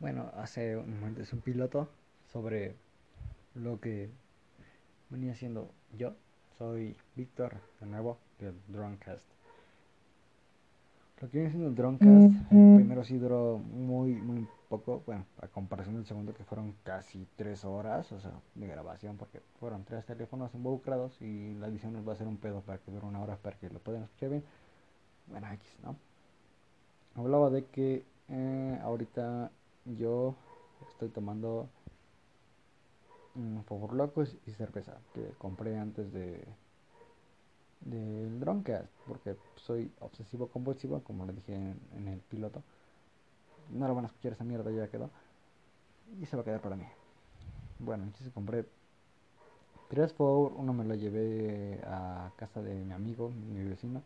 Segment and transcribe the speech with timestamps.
[0.00, 1.86] Bueno, hace un momento es un piloto
[2.32, 2.74] sobre
[3.54, 4.08] lo que
[5.10, 6.14] venía siendo yo.
[6.56, 9.26] Soy Víctor, de nuevo, del Drunkcast.
[11.20, 15.48] Lo que viene siendo el Drunkcast, el primero sí duró muy, muy poco, bueno, a
[15.48, 20.06] comparación del segundo que fueron casi tres horas, o sea, de grabación, porque fueron tres
[20.06, 23.20] teléfonos involucrados y la edición nos va a ser un pedo para que dure una
[23.20, 24.44] hora para que lo puedan escuchar bien.
[25.26, 25.94] Bueno, X, ¿no?
[27.16, 29.50] Hablaba de que eh, ahorita
[29.84, 30.34] yo
[30.88, 31.68] estoy tomando
[33.34, 36.44] un favor locos y cerveza que compré antes de
[37.80, 42.62] del Drunkcast porque soy obsesivo compulsivo como le dije en, el piloto.
[43.70, 45.10] No lo van a escuchar esa mierda ya quedó.
[46.20, 46.84] Y se va a quedar para mí.
[47.78, 48.66] Bueno entonces compré
[49.88, 54.02] tres for uno me lo llevé a casa de mi amigo mi vecino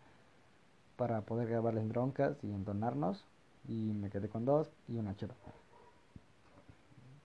[0.96, 3.24] para poder grabar el Drunkcast y entonarnos
[3.66, 5.34] y me quedé con dos y una chela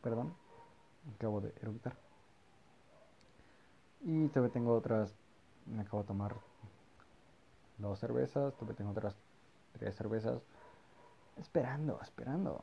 [0.10, 0.34] perdón,
[1.16, 1.96] acabo de eructar.
[4.02, 5.14] Y todavía tengo otras,
[5.68, 6.36] me acabo de tomar
[7.78, 9.16] dos cervezas, todavía tengo otras
[9.74, 10.42] tres cervezas,
[11.38, 12.62] esperando, esperando.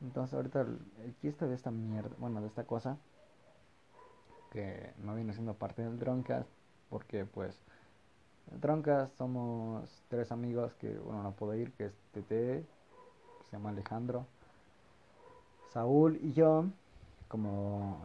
[0.00, 2.96] Entonces ahorita el, chiste de esta mierda, bueno, de esta cosa,
[4.52, 6.48] que no viene siendo parte del Droncast,
[6.88, 7.60] porque pues
[8.52, 12.66] el Droncast somos tres amigos que uno no puede ir, que es TT, que
[13.44, 14.26] se llama Alejandro,
[15.72, 16.64] Saúl y yo,
[17.28, 17.96] como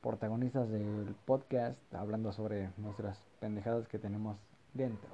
[0.00, 4.36] protagonistas del podcast, hablando sobre nuestras pendejadas que tenemos
[4.74, 5.08] dentro.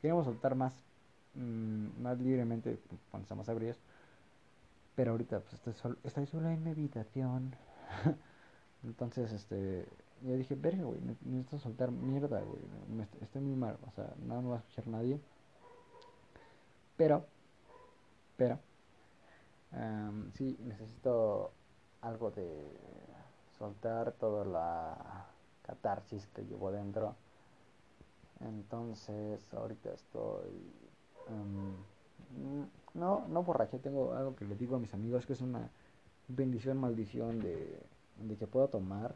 [0.00, 0.74] queremos soltar más,
[1.34, 3.78] mm, más libremente cuando estamos abridos.
[4.96, 7.54] Pero ahorita pues estoy, sol, estoy solo en mi habitación.
[8.82, 9.86] Entonces, este,
[10.22, 12.62] yo dije, verga, güey, necesito soltar mierda, güey.
[13.20, 15.20] Estoy muy mal, o sea, no me va a escuchar nadie.
[16.96, 17.26] Pero,
[18.36, 18.58] pero,
[20.34, 21.52] sí, necesito
[22.00, 22.70] algo de
[23.58, 25.26] soltar toda la
[25.62, 27.14] catarsis que llevo dentro.
[28.40, 30.72] Entonces, ahorita estoy.
[32.94, 35.70] no, no borracho, tengo algo que le digo a mis amigos que es una
[36.28, 37.80] bendición, maldición de,
[38.16, 39.14] de que puedo tomar.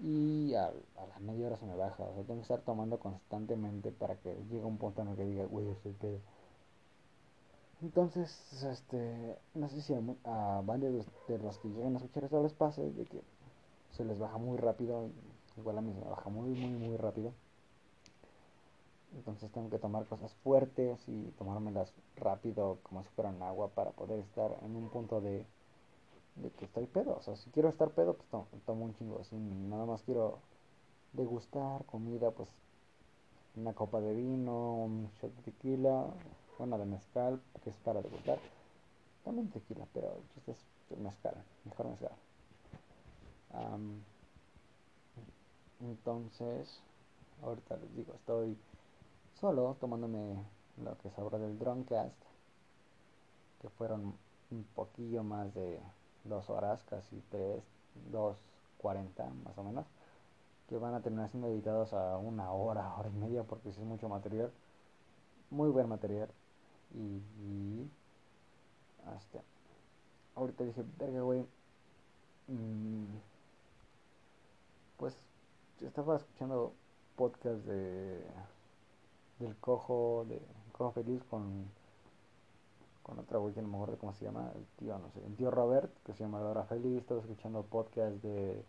[0.00, 2.02] Y a, a la media hora se me baja.
[2.02, 5.24] O sea, tengo que estar tomando constantemente para que llegue un punto en el que
[5.24, 6.18] diga, güey, estoy pedo.
[7.82, 8.30] Entonces,
[8.62, 9.92] este, no sé si
[10.24, 13.20] a, varios de los que llegan a escuchar esto les pasa de que
[13.90, 15.10] se les baja muy rápido,
[15.56, 17.32] igual a mí se me baja muy, muy, muy rápido.
[19.16, 24.20] Entonces tengo que tomar cosas fuertes y tomármelas rápido como si fueran agua para poder
[24.20, 25.44] estar en un punto de,
[26.36, 27.16] de que estoy pedo.
[27.18, 28.28] O sea, si quiero estar pedo, pues
[28.64, 29.22] tomo, un chingo.
[29.24, 30.38] Si nada más quiero
[31.12, 32.48] degustar comida, pues
[33.56, 36.06] una copa de vino, un shot de tequila,
[36.62, 38.38] una de mezcal, que es para degustar.
[39.24, 41.34] También tequila, pero es mezcal,
[41.64, 42.12] mejor mezcal.
[45.80, 46.80] entonces,
[47.42, 48.56] ahorita les digo, estoy
[49.40, 50.36] solo tomándome
[50.82, 52.14] lo que sobra del Drunkcast,
[53.60, 54.14] que fueron
[54.50, 55.80] un poquillo más de
[56.24, 57.62] dos horas, casi tres,
[58.10, 58.36] dos
[58.78, 59.86] cuarenta más o menos,
[60.68, 64.08] que van a terminar siendo editados a una hora, hora y media, porque es mucho
[64.08, 64.50] material,
[65.50, 66.28] muy buen material.
[66.94, 67.88] Y,
[69.06, 69.40] hasta
[70.34, 71.46] ahorita dije, verga, güey.
[72.48, 73.04] Mm,
[74.98, 75.16] pues
[75.80, 76.72] estaba escuchando
[77.16, 78.22] podcast de
[79.38, 80.40] del cojo de
[80.72, 81.66] cojo feliz con
[83.02, 85.34] con otra güey que no me acuerdo cómo se llama el tío no sé el
[85.36, 87.00] tío Robert que se llama Dora Feliz.
[87.00, 88.64] Estaba escuchando podcast de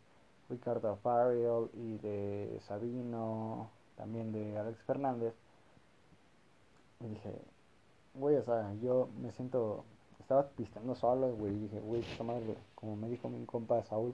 [0.50, 5.34] Ricardo Farrell y de Sabino también de Alex Fernández.
[7.02, 7.42] Y dije
[8.14, 9.84] güey, o sea, yo me siento,
[10.20, 14.14] estaba pistando solo, güey, y dije, güey, esta madre, como me dijo mi compa Saúl,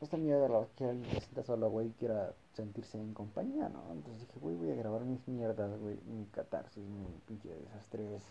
[0.00, 3.82] esta mierda la que alguien se sienta solo, güey, quiera sentirse en compañía, ¿no?
[3.92, 8.22] Entonces dije, güey, voy a grabar mis mierdas, güey, mi catarsis, mi pinche desastres.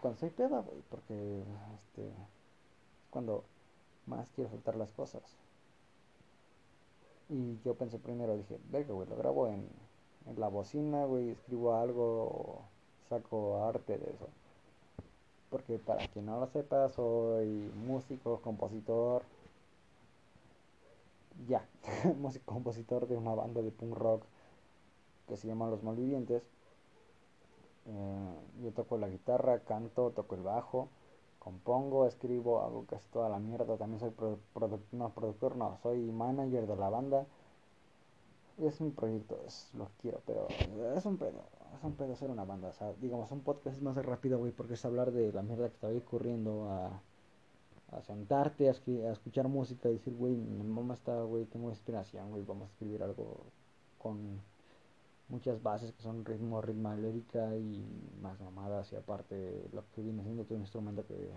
[0.00, 1.42] Cuando soy peda, güey, porque,
[1.74, 2.12] este,
[3.10, 3.44] cuando
[4.06, 5.22] más quiero soltar las cosas.
[7.28, 9.68] Y yo pensé primero, dije, venga, güey, lo grabo en
[10.26, 12.62] en la bocina, güey, escribo algo,
[13.08, 14.28] saco arte de eso.
[15.50, 19.22] Porque para quien no lo sepa, soy músico, compositor.
[21.48, 21.64] Ya,
[22.20, 24.22] músico, compositor de una banda de punk rock
[25.28, 26.42] que se llama Los Malvivientes.
[27.86, 30.88] Eh, yo toco la guitarra, canto, toco el bajo,
[31.38, 33.76] compongo, escribo, hago casi toda la mierda.
[33.76, 34.12] También soy
[34.92, 37.26] no, productor, no, soy manager de la banda
[38.66, 40.48] es mi proyecto, es lo quiero, pero
[40.96, 41.44] es un pedo.
[41.76, 44.52] es un pedo hacer una banda, o sea, digamos, un podcast es más rápido, güey,
[44.52, 47.00] porque es hablar de la mierda que está ocurriendo, a,
[47.92, 48.72] a sentarte, a,
[49.12, 53.02] escuchar música, y decir, güey, mi mamá está, güey, tengo inspiración, güey, vamos a escribir
[53.02, 53.38] algo
[53.98, 54.40] con
[55.28, 57.84] muchas bases que son ritmo, ritmo, lírica y
[58.20, 61.30] más mamadas, y aparte lo que viene siendo tu instrumento que,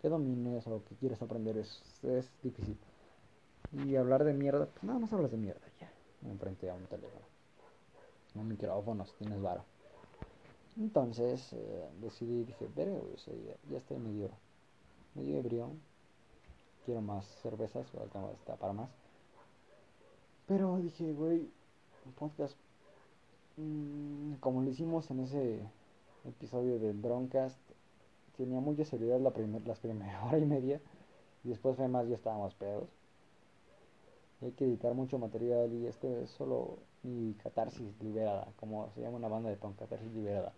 [0.00, 2.76] que domines o que quieres aprender es, es difícil.
[3.72, 5.65] Y hablar de mierda, pues nada más hablas de mierda
[6.30, 7.36] enfrente a un teléfono
[8.38, 9.64] un micrófono si tienes varo.
[10.76, 13.14] Entonces eh, decidí, dije, veré, güey,
[13.70, 14.30] ya, estoy medio,
[15.14, 15.70] medio ebrio.
[16.84, 17.86] Quiero más cervezas,
[18.60, 18.90] para más.
[20.46, 21.50] Pero dije, güey,
[22.04, 22.56] un podcast
[23.56, 25.60] mmm, como lo hicimos en ese
[26.24, 27.58] episodio del Droncast,
[28.36, 30.80] tenía mucha seriedad la primer, las primeras hora y media.
[31.42, 32.88] Y después fue más, ya estábamos pedos.
[34.42, 39.16] Hay que editar mucho material y este es solo y catarsis liberada, como se llama
[39.16, 40.52] una banda de punk, catarsis liberada.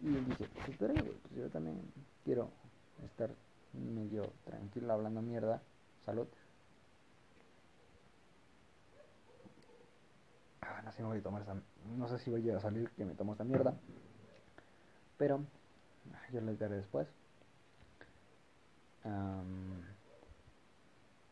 [0.00, 1.06] Y dije, pues pero pues
[1.36, 1.80] yo también
[2.24, 2.50] quiero
[3.04, 3.30] estar
[3.72, 5.60] medio tranquilo hablando mierda.
[6.04, 6.28] Salud.
[10.62, 11.56] Ah, no sé si voy a tomar esa,
[11.96, 13.74] no sé si voy a salir que me tomo esta mierda.
[15.16, 15.40] Pero
[16.32, 17.08] yo les daré después.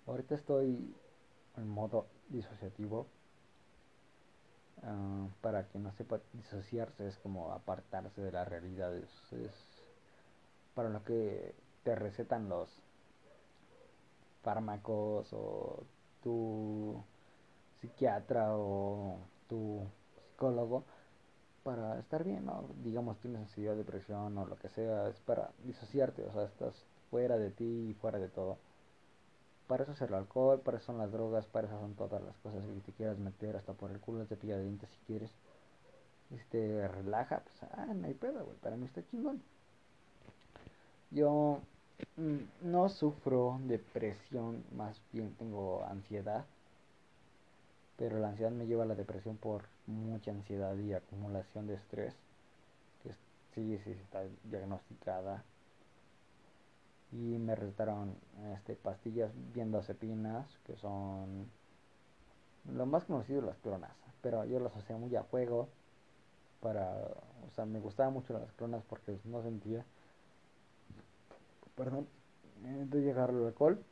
[0.07, 0.95] ahorita estoy
[1.57, 3.07] en modo disociativo
[4.83, 9.11] Ah, para que no sepa disociarse es como apartarse de la realidad es,
[10.75, 12.69] para lo que te recetan los
[14.43, 15.83] fármacos o
[16.23, 17.03] tu
[17.81, 19.19] psiquiatra o
[19.49, 19.81] tu
[20.31, 20.85] psicólogo
[21.65, 22.65] para estar bien, ¿no?
[22.85, 27.37] Digamos tienes ansiedad, depresión o lo que sea, es para disociarte, o sea, estás fuera
[27.39, 28.59] de ti y fuera de todo.
[29.67, 32.37] Para eso es el alcohol, para eso son las drogas, para eso son todas las
[32.39, 35.31] cosas que te quieras meter, hasta por el culo de cepilla de dientes si quieres.
[36.31, 39.43] Este, relaja, pues, ah, no hay pedo, güey, para mí está chingón.
[41.11, 41.61] Yo
[42.17, 46.45] mm, no sufro depresión, más bien tengo ansiedad.
[47.97, 52.15] Pero la ansiedad me lleva a la depresión por mucha ansiedad y acumulación de estrés.
[53.03, 53.13] Que
[53.55, 55.43] sí, sí, está diagnosticada
[57.13, 58.17] y me recetaron
[58.55, 61.49] este, pastillas viendocepinas que son
[62.73, 63.93] lo más conocido las clonas
[64.23, 65.69] pero yo las hacía muy a juego
[66.61, 66.93] para
[67.47, 69.85] o sea me gustaban mucho las clonas porque no sentía
[71.77, 72.09] perdón
[72.63, 73.83] de llegar al alcohol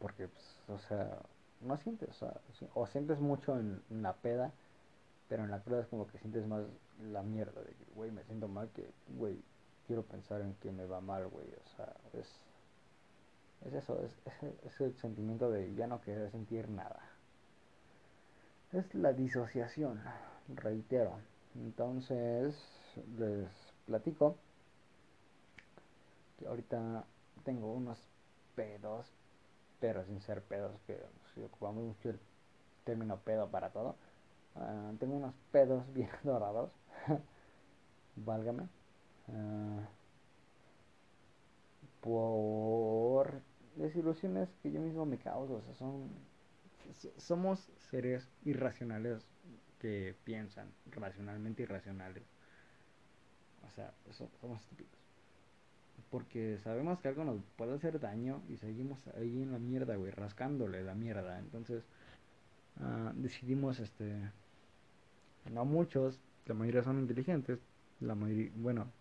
[0.00, 1.18] porque pues, o sea
[1.60, 4.52] no sientes o, sea, o sientes mucho en, la peda
[5.28, 6.64] pero en la cruda es como que sientes más
[7.12, 9.40] la mierda de que güey me siento mal que güey
[9.92, 11.46] quiero pensar en que me va mal, güey.
[11.48, 12.26] O sea, es,
[13.66, 14.00] es eso,
[14.64, 16.98] es, el sentimiento de ya no querer sentir nada.
[18.72, 20.00] Es la disociación,
[20.48, 21.18] reitero.
[21.56, 22.56] Entonces,
[23.18, 23.50] les
[23.84, 24.36] platico
[26.38, 27.04] que ahorita
[27.44, 27.98] tengo unos
[28.56, 29.12] pedos,
[29.78, 30.98] pero sin ser pedos, que
[31.34, 32.18] si ocupamos mucho el
[32.84, 33.96] término pedo para todo.
[34.56, 36.70] Ah, tengo unos pedos bien dorados,
[38.16, 38.68] válgame.
[39.28, 39.88] Ah,
[42.00, 43.40] por
[43.76, 45.54] desilusiones que yo mismo me causo.
[45.54, 46.10] O sea, son,
[47.16, 49.24] somos seres irracionales
[49.78, 52.24] que piensan racionalmente irracionales.
[53.66, 53.92] O sea,
[54.40, 54.92] somos estúpidos.
[56.10, 60.10] Porque sabemos que algo nos puede hacer daño y seguimos ahí en la mierda, güey,
[60.10, 61.38] rascándole la mierda.
[61.38, 61.84] Entonces,
[62.80, 64.30] ah, decidimos, este,
[65.50, 67.60] no muchos, la mayoría son inteligentes,
[68.00, 68.92] la mayoría, bueno,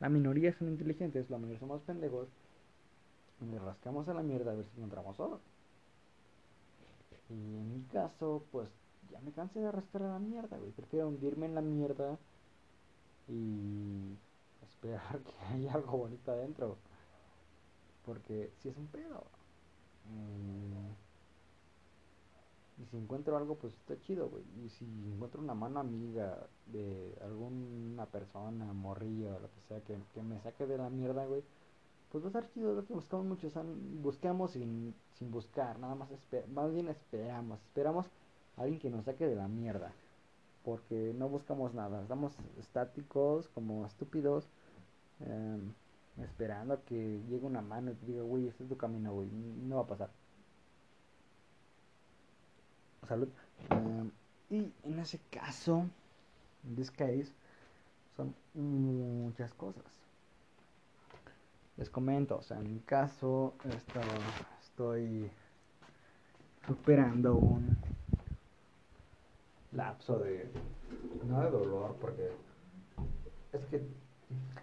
[0.00, 2.28] la minoría son inteligentes, la mayoría somos pendejos.
[3.40, 5.40] Y le rascamos a la mierda a ver si encontramos oro.
[7.30, 8.68] Y en mi caso, pues
[9.10, 10.72] ya me cansé de rascar a la mierda, güey.
[10.72, 12.18] Prefiero hundirme en la mierda
[13.28, 14.16] y
[14.62, 16.76] esperar que haya algo bonito adentro.
[18.04, 19.24] Porque si es un pedo.
[20.06, 20.37] Y
[22.90, 24.44] si encuentro algo, pues está chido, güey.
[24.64, 30.40] Y si encuentro una mano amiga de alguna persona, morrillo, lo que sea, que, me
[30.40, 31.42] saque de la mierda, güey,
[32.10, 33.52] pues va a estar chido lo que buscamos muchos.
[34.02, 36.08] buscamos sin, sin buscar, nada más,
[36.52, 37.60] más bien esperamos.
[37.60, 38.06] Esperamos
[38.56, 39.92] a alguien que nos saque de la mierda.
[40.64, 42.02] Porque no buscamos nada.
[42.02, 44.48] Estamos estáticos, como estúpidos,
[45.20, 45.72] em,
[46.18, 49.30] esperando a que llegue una mano y te diga, güey, este es tu camino, güey.
[49.30, 50.10] No va a pasar
[53.08, 53.28] salud.
[53.70, 54.10] Eh,
[54.50, 55.86] y en ese caso,
[56.64, 57.32] en this case,
[58.16, 59.84] son muchas cosas.
[61.76, 64.00] Les comento, o sea, en mi caso, esto,
[64.60, 65.30] estoy
[66.66, 67.76] superando un,
[69.72, 70.50] lapso de.
[71.26, 72.30] No de dolor, porque.
[73.52, 73.82] Es que.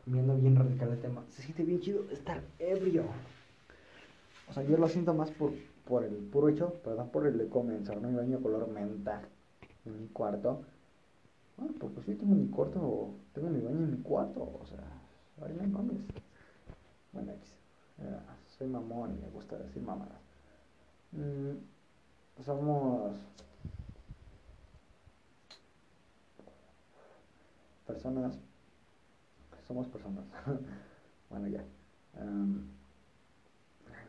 [0.08, 3.06] Viendo bien radical el tema, se siente bien chido estar ebrio.
[4.48, 5.52] O sea, yo lo siento más por,
[5.86, 9.22] por el puro hecho, perdón, por el de comenzar mi baño color menta
[9.86, 10.64] en mi cuarto.
[11.58, 14.84] Bueno, porque sí tengo mi cuarto, tengo mi baño en mi cuarto, o sea,
[15.46, 16.02] ahí no mames.
[17.14, 18.20] Bueno, eh,
[18.58, 20.20] soy mamón y me gusta decir mamadas.
[21.12, 21.54] Mm,
[22.44, 23.16] somos
[27.88, 28.38] personas,
[29.68, 30.26] somos personas.
[31.30, 31.64] bueno, ya.
[32.18, 32.66] Ay, no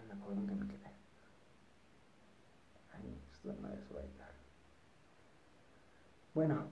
[0.09, 0.86] me acuerdo en qué me quedé.
[6.37, 6.67] Bueno,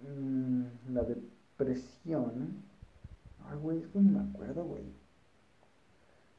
[0.00, 2.62] mm, la depresión.
[3.46, 4.82] Ay, güey, es que no me acuerdo, güey.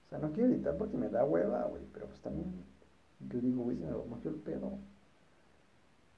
[0.05, 1.83] O sea, no quiero editar porque me da hueva, güey.
[1.93, 2.53] Pero pues también,
[3.29, 4.77] yo digo, güey, se me movió el pedo.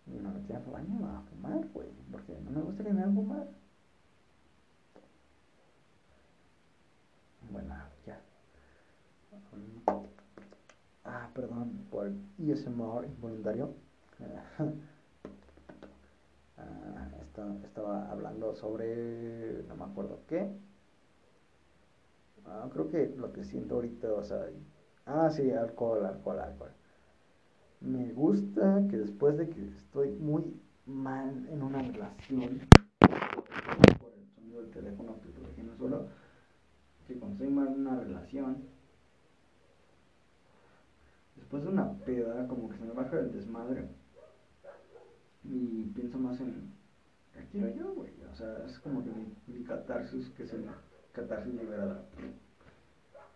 [0.07, 1.89] Y me metí al baño a fumar, güey.
[2.11, 3.47] Porque no me gusta que me hagan fumar.
[7.51, 7.75] Bueno,
[11.37, 13.69] perdón por el ISMR involuntario.
[16.59, 17.07] Ah,
[17.63, 20.49] estaba hablando sobre, no me acuerdo qué.
[22.47, 24.49] Ah, creo que lo que siento ahorita, o sea,
[25.05, 26.71] ah, sí, alcohol, alcohol, alcohol.
[27.79, 32.61] Me gusta que después de que estoy muy mal en una relación,
[33.99, 36.07] por el sonido del teléfono que lo dejé en el suelo,
[37.05, 38.63] que cuando estoy mal en una relación,
[41.47, 43.87] después de una peda, como que se me baja el desmadre
[45.45, 46.73] y pienso más en,
[47.31, 48.09] ¿qué quiero yo, güey?
[48.29, 49.11] O sea, es como que
[49.47, 50.65] mi, catarsis, que es el
[51.13, 52.03] catarsis liberada.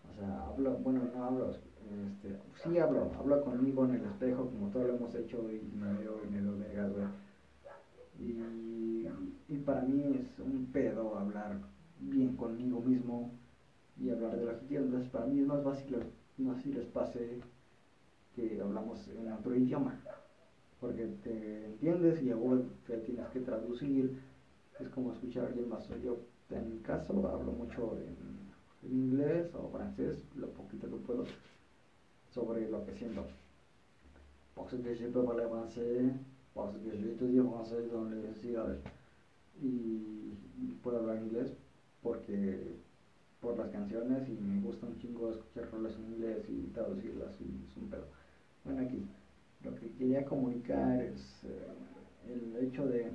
[0.09, 4.67] O sea, hablo, bueno, no hablo, este, sí hablo, hablo conmigo en el espejo, como
[4.71, 7.05] todos lo hemos hecho, y me veo y me veo vergas, güey.
[8.19, 9.07] Y,
[9.47, 11.59] y para mí es un pedo hablar
[11.97, 13.31] bien conmigo mismo
[13.97, 14.83] y hablar de lo que quiero.
[14.83, 15.97] Entonces, para mí es más fácil,
[16.39, 17.39] más fácil les pase
[18.35, 19.99] que hablamos en otro idioma
[20.81, 24.19] porque te entiendes y ahora te tienes que traducir.
[24.79, 25.87] Es como escuchar a alguien más.
[26.03, 26.17] Yo,
[26.49, 28.41] en mi caso, hablo mucho en,
[28.91, 31.23] inglés o francés, lo poquito que puedo,
[32.31, 33.27] sobre lo que siento.
[34.55, 36.11] Parce que je peux parler français,
[36.55, 38.81] parce que je étudié français dans les universidades.
[39.61, 40.33] Y
[40.81, 41.53] puedo hablar inglés
[42.01, 42.75] porque
[43.41, 47.63] por las canciones y me gusta un chingo escuchar rolas en inglés y traducirlas y
[47.65, 48.07] es un pedo.
[48.65, 49.03] Bueno, aquí
[49.61, 51.67] lo que quería comunicar es eh,
[52.27, 53.11] el hecho de,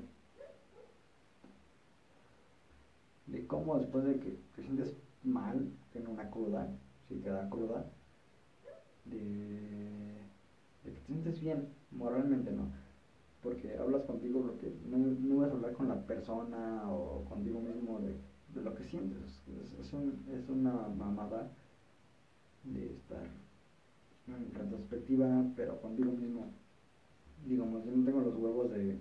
[3.27, 6.67] de cómo después de que te sientes mal en una cruda,
[7.09, 7.85] si te da cruda,
[9.05, 10.23] de,
[10.83, 12.69] que te sientes bien moralmente, ¿no?
[13.43, 17.61] Porque hablas contigo lo que no, no vas a hablar con la persona o contigo
[17.61, 18.17] mismo de,
[18.63, 19.43] lo que sientes.
[19.47, 19.73] Es,
[20.27, 21.49] es una mamada
[22.63, 23.27] de estar
[24.27, 26.51] en retrospectiva, pero contigo mismo.
[27.45, 28.99] Digamos, yo no tengo los huevos de,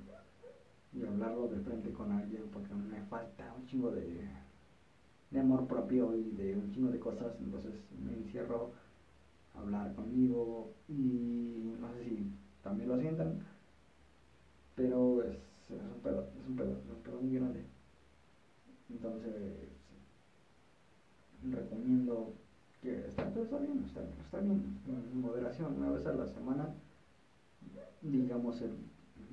[0.92, 4.26] de hablarlo de frente con alguien porque me falta un chingo de,
[5.30, 8.70] de amor propio y de un chingo de cosas, entonces me encierro
[9.54, 12.28] a hablar conmigo y no sé si
[12.64, 13.40] también lo sientan,
[14.76, 15.36] pero es,
[15.70, 17.66] es un pedo, es un pedo, es un pedo muy grande.
[18.89, 19.68] Entonces,
[21.51, 22.32] recomiendo
[22.94, 26.70] está, está bien, está, está bien, en moderación, una vez a la semana,
[28.01, 28.72] digamos el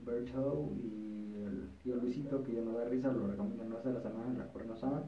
[0.05, 3.91] Berto y el tío Luisito, que ya no da risa, lo recomiendo una vez a
[3.91, 5.03] la semana, la cuerna sana,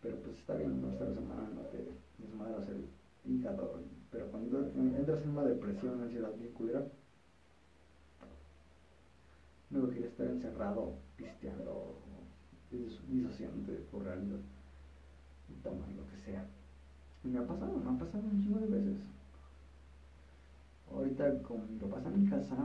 [0.00, 1.84] pero pues está bien, una vez a la semana no te
[2.18, 2.84] desmadras el
[3.30, 3.80] hígado,
[4.10, 6.82] pero cuando entras en una depresión, ansiedad bien culera,
[9.70, 11.98] luego quieres estar encerrado, pisteando,
[12.70, 14.38] tu realidad,
[15.48, 16.44] y tomar lo que sea.
[17.24, 18.98] Y me ha pasado, me ha pasado un chingo de veces.
[20.90, 22.56] Ahorita con mi papá en mi casa,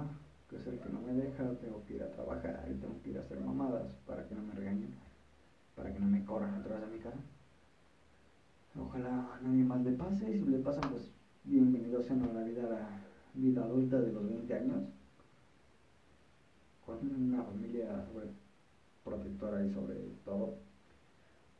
[0.49, 3.09] que es el que no me deja, tengo que ir a trabajar y tengo que
[3.11, 4.93] ir a hacer mamadas para que no me regañen,
[5.75, 7.19] para que no me corran atrás de mi casa.
[8.79, 11.11] Ojalá a nadie más le pase y si le pasa pues
[11.43, 12.87] bienvenidos sean a la vida, la
[13.33, 14.83] vida adulta de los 20 años,
[16.85, 18.05] con una familia
[19.03, 20.55] protectora y sobre todo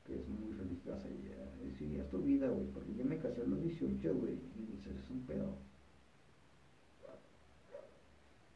[0.05, 3.45] que es muy religiosa y sí, es tu vida, güey, porque yo me casé a
[3.45, 5.55] los 18, güey, y dices, es un pedo.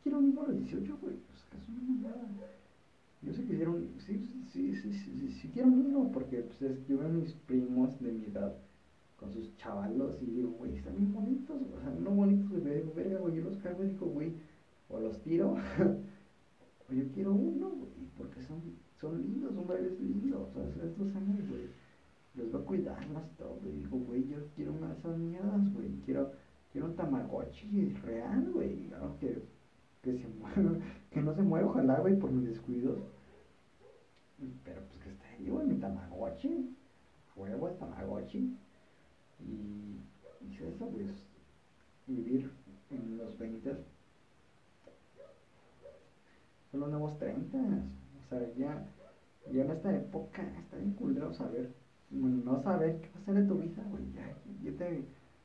[0.04, 2.16] Quiero un hijo a los 18, güey, pues que es una.
[3.22, 6.88] Yo sé que quiero sí, sí, sí, sí, sí, quiero un hijo, porque pues, es,
[6.88, 8.54] yo veo a mis primos de mi edad
[9.18, 12.94] con sus chavalos y digo, güey, están bien bonitos, o sea, no bonitos, güey, digo,
[12.94, 14.34] verga, güey, yo los cargo y digo, güey,
[14.90, 15.56] o los tiro,
[16.90, 18.62] yo quiero uno, güey, porque son,
[19.00, 21.68] son lindos, son bebés lindos, o sea, estos años, güey,
[22.36, 25.98] les voy a cuidarlas todo, y digo, güey, yo quiero una de esas mierdas, güey,
[26.06, 26.30] quiero,
[26.72, 29.42] quiero un tamagotchi real, güey, algo que,
[30.02, 30.78] que se mueva,
[31.10, 33.00] que no se mueva, ojalá, güey, por mis descuidos,
[34.64, 36.70] pero pues que esté ahí, güey, mi tamagotchi,
[37.36, 38.50] huevo el tamagotchi,
[39.40, 40.00] y,
[40.42, 41.26] y eso, pues,
[42.08, 42.50] vivir
[42.92, 43.76] en los 20
[46.78, 47.58] los nuevos 30.
[47.58, 48.86] O sea, ya,
[49.52, 51.72] ya en esta época está bien culero saber,
[52.12, 54.04] no saber qué va a hacer de tu vida, güey.
[54.14, 55.04] Ya, ya te,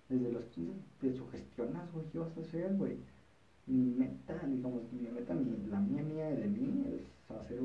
[0.09, 2.99] desde los 15 te sugestionas, güey, qué vas a hacer, güey.
[3.67, 7.05] Mi meta, digamos, mi meta, mi, la mía, mía de mí es
[7.37, 7.61] hacer,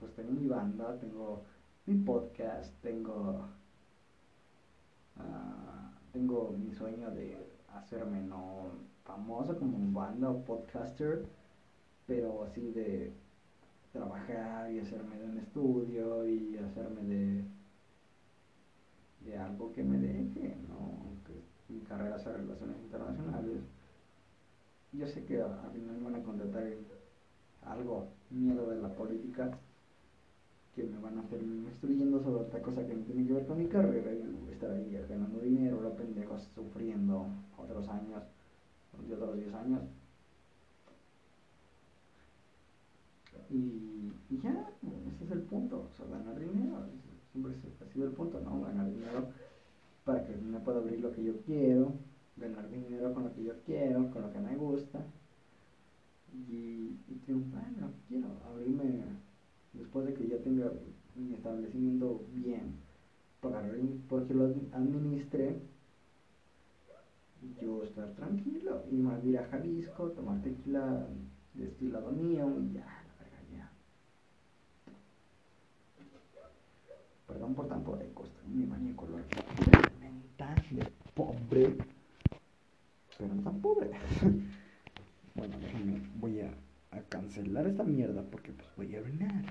[0.00, 1.42] pues tengo mi banda, tengo
[1.86, 3.46] mi podcast, tengo,
[5.16, 8.70] uh, tengo mi sueño de hacerme no
[9.04, 11.26] famoso como un banda o podcaster
[12.06, 13.12] pero así de
[13.92, 17.44] trabajar y hacerme de un estudio y hacerme de,
[19.24, 21.14] de algo que me deje, ¿no?
[21.26, 23.62] Que mi carrera sea relaciones internacionales.
[24.92, 26.64] Yo sé que al final van a contratar
[27.62, 29.58] algo, miedo de la política,
[30.74, 33.58] que me van a hacer instruyendo sobre otra cosa que no tiene que ver con
[33.58, 38.22] mi carrera y estar ahí ganando dinero, los pendejos sufriendo otros años,
[38.92, 39.82] otros 10 años.
[43.50, 44.10] Y,
[44.42, 44.54] ya,
[45.06, 46.84] ese es el punto, ganar dinero,
[47.30, 48.60] siempre ha sido el punto, ¿no?
[48.60, 49.24] Ganar dinero
[50.04, 51.92] para que me pueda abrir lo que yo quiero,
[52.36, 55.04] ganar dinero con lo que yo quiero, con lo que me gusta,
[56.48, 57.70] y, y triunfar
[58.08, 59.04] quiero, abrirme
[59.72, 60.70] después de que ya tenga
[61.14, 62.72] mi establecimiento bien,
[63.40, 63.62] para,
[64.08, 65.56] porque lo administre,
[67.60, 71.06] yo estar tranquilo, y más ir a Jalisco, tomar tequila
[71.54, 73.03] destilado mío y ya
[77.34, 79.24] Perdón por tan pobre costa, mi baño color
[79.98, 81.76] mental de pobre,
[83.18, 83.90] pero no tan pobre.
[85.34, 86.54] bueno, déjame, voy a,
[87.08, 89.44] cancelar esta mierda porque pues voy a orinar.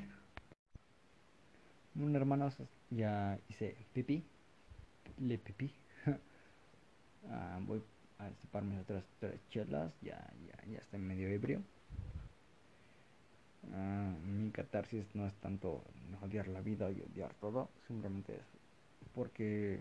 [1.93, 2.55] Bueno, hermanos,
[2.89, 4.23] ya hice pipí,
[5.19, 5.73] le pipí.
[7.29, 7.83] ah, voy
[8.17, 11.61] a destaparme otras tres chelas, ya, ya, ya estoy medio ebrio.
[13.71, 15.83] Uh, mi catarsis no es tanto
[16.21, 19.79] odiar la vida y odiar todo, simplemente es porque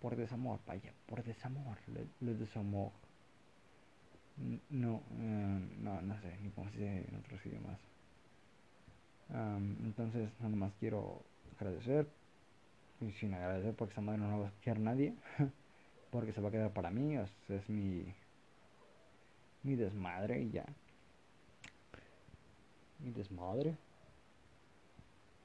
[0.00, 2.92] por desamor, vaya, por desamor, le, le desamor.
[4.70, 7.78] No, uh, no, no sé ni cómo se dice en otros idiomas.
[9.28, 11.22] Um, entonces, nada más quiero
[11.56, 12.08] agradecer,
[13.00, 15.14] y sin agradecer porque esa madre no va a escuchar nadie,
[16.10, 18.14] porque se va a quedar para mí, o es mi,
[19.62, 20.64] mi desmadre y ya
[23.02, 23.76] mi desmadre.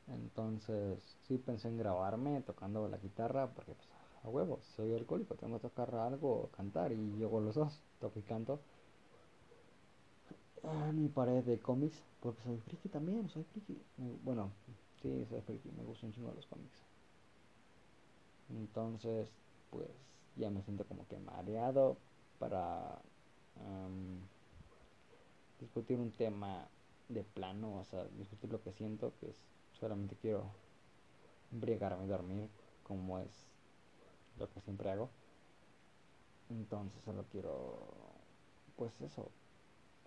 [0.08, 3.88] Entonces, sí pensé en grabarme tocando la guitarra, porque pues,
[4.24, 8.22] a huevo, soy alcohólico, tengo que tocar algo, cantar, y yo los dos, toco y
[8.22, 8.60] canto.
[10.64, 13.78] Ah, mi pared de cómics, porque soy friki también, soy friki.
[14.24, 14.52] Bueno,
[15.02, 16.84] sí, soy friki, me gustan un chingo los cómics.
[18.50, 19.32] Entonces,
[19.72, 19.90] pues
[20.36, 21.98] ya me siento como que mareado
[22.40, 23.00] para
[25.60, 26.68] discutir un tema
[27.10, 29.38] de plano, o sea, discutir lo que siento, que es
[29.80, 30.52] solamente quiero
[31.52, 32.50] embriagarme y dormir,
[32.84, 33.48] como es
[34.38, 35.10] lo que siempre hago.
[36.50, 37.88] Entonces solo quiero,
[38.76, 39.32] pues eso,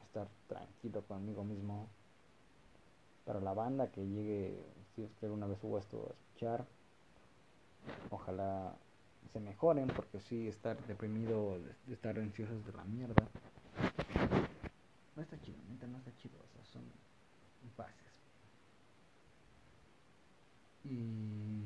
[0.04, 1.88] estar tranquilo conmigo mismo.
[3.24, 4.58] Para la banda que llegue,
[4.94, 6.66] si es que alguna vez hubo esto a escuchar,
[8.10, 8.74] ojalá
[9.32, 11.58] se mejoren, porque sí, estar deprimido,
[11.90, 13.28] estar ansiosos de la mierda,
[15.14, 15.58] no está chido,
[16.18, 16.82] no está chido, o sea, son
[17.76, 17.94] bases.
[20.84, 21.64] Y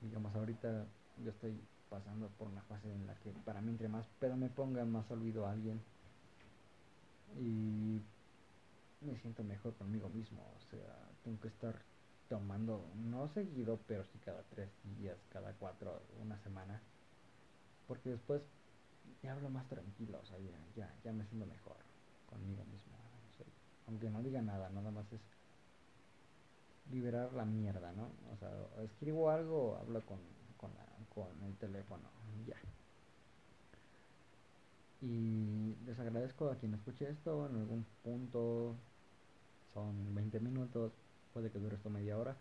[0.00, 0.86] digamos, ahorita
[1.24, 4.48] yo estoy pasando por una fase en la que para mí entre más pedo me
[4.48, 5.80] ponga, más olvido a alguien.
[7.38, 8.00] Y
[9.04, 11.74] me siento mejor conmigo mismo, o sea, tengo que estar
[12.28, 16.80] tomando, no seguido, pero sí cada tres días, cada cuatro, una semana.
[17.88, 18.42] Porque después
[19.22, 21.76] ya hablo más tranquilo, o sea, ya, ya, ya me siento mejor
[22.28, 22.99] conmigo mismo.
[23.90, 25.20] Aunque no diga nada, nada más es
[26.90, 28.08] liberar la mierda, ¿no?
[28.32, 28.50] O sea,
[28.84, 30.18] escribo algo, hablo con,
[30.56, 30.70] con,
[31.12, 32.04] con el teléfono,
[32.46, 32.56] ya.
[35.02, 38.76] Y les agradezco a quien escuche esto en algún punto.
[39.74, 40.92] Son 20 minutos,
[41.32, 42.36] puede que dure esto media hora.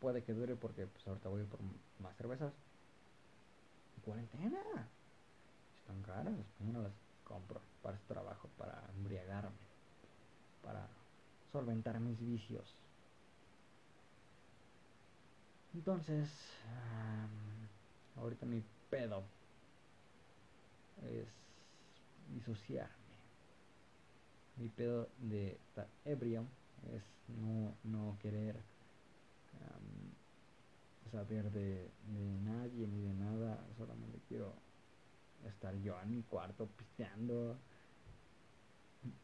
[0.00, 1.60] Puede que dure porque pues ahorita voy por
[2.00, 2.52] más cervezas.
[4.04, 4.88] Cuarentena.
[5.80, 6.92] Están caras, las
[7.32, 9.56] compro para su trabajo, para embriagarme,
[10.62, 10.86] para
[11.50, 12.76] solventar mis vicios.
[15.74, 16.28] Entonces,
[18.16, 19.22] ahorita mi pedo
[21.02, 21.26] es
[22.34, 22.92] disociarme.
[24.56, 26.44] Mi pedo de estar ebrio
[26.94, 28.56] es no, no querer
[31.12, 31.90] saber de,
[32.42, 33.21] nadie ni de nada,
[35.82, 37.58] yo en mi cuarto pisteando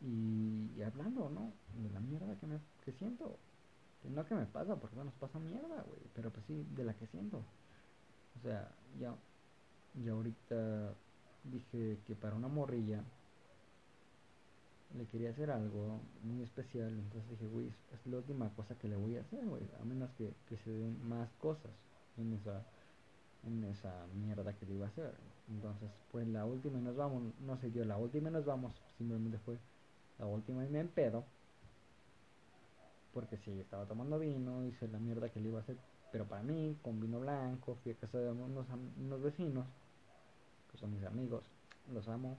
[0.00, 1.52] y, hablando, ¿no?
[1.82, 3.38] De la mierda que, me, que siento.
[4.04, 6.94] no que me pasa, porque no nos pasa mierda, güey, pero pues sí, de la
[6.94, 7.38] que siento.
[8.38, 9.14] O sea, ya,
[10.02, 10.94] ya ahorita
[11.44, 13.02] dije que para una morrilla
[14.96, 18.96] le quería hacer algo muy especial, entonces dije, güey, es la última cosa que le
[18.96, 21.70] voy a hacer, güey, a menos que, se den más cosas
[22.16, 22.64] en esa,
[23.44, 25.14] en esa mierda que le iba a hacer.
[25.48, 28.74] Entonces, pues la última y nos vamos, no sé yo, la última y nos vamos,
[28.98, 29.58] simplemente fue
[30.18, 31.24] la última y me empedo,
[33.14, 35.78] porque si estaba tomando vino, hice la mierda que le iba a hacer,
[36.12, 38.66] pero para mí, con vino blanco, fui a casa de unos,
[38.98, 39.66] unos vecinos,
[40.70, 41.44] que son mis amigos,
[41.92, 42.36] los amo,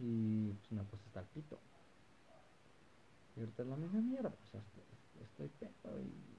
[0.00, 1.58] y pues me puse hasta el pito.
[3.36, 4.60] Y ahorita es la misma mierda, o sea,
[5.22, 6.31] estoy, pedo y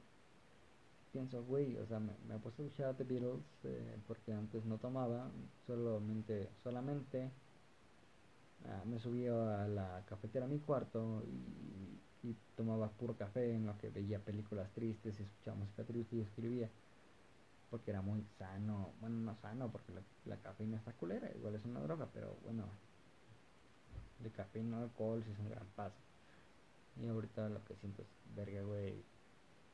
[1.14, 4.78] pienso, güey, o sea, me, me puse a escuchar The Beatles eh, porque antes no
[4.78, 5.32] tomaba,
[5.68, 7.30] solamente, solamente
[8.66, 13.66] ah, me subía a la cafetera a mi cuarto y, y, tomaba puro café en
[13.66, 16.70] lo que veía películas tristes y escuchaba música triste y escribía
[17.74, 19.94] porque era muy sano, bueno, no sano porque
[20.26, 22.66] la, cafeína está culera, igual es una droga, pero bueno,
[24.20, 25.98] de cafeína alcohol si es un gran paso.
[27.02, 29.04] Y ahorita lo que siento es, verga, güey,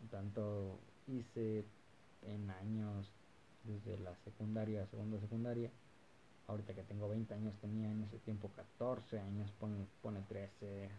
[0.10, 1.65] tanto hice
[2.23, 3.11] en años,
[3.63, 5.71] desde la secundaria, segunda secundaria,
[6.47, 10.89] ahorita que tengo 20 años, tenía en ese tiempo 14 años, pone, pone 13,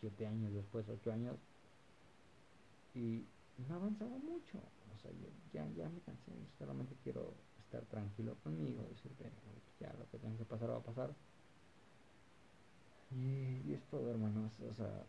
[0.00, 1.36] 7 años después, 8 años,
[2.94, 3.24] y
[3.68, 5.10] no avanzaba mucho, o sea,
[5.52, 9.12] ya, ya me cansé, solamente quiero estar tranquilo conmigo, decir,
[9.80, 11.14] ya lo que tenga que pasar va a pasar
[13.14, 14.52] y, es todo, hermanos.
[14.70, 15.04] O sea,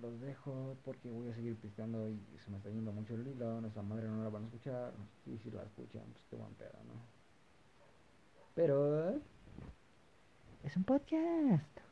[0.00, 3.60] los dejo porque voy a seguir pisteando y se me está yendo mucho el hilo.
[3.60, 4.92] Nuestra madre no la van a escuchar.
[5.26, 6.94] Y si la escuchan, pues qué buen pedo, ¿no?
[8.54, 9.20] Pero...
[10.62, 11.91] Es un podcast.